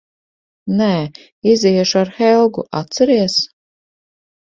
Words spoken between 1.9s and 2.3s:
ar